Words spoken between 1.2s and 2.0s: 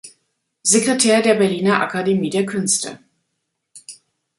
der Berliner